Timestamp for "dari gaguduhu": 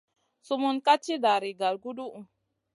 1.23-2.21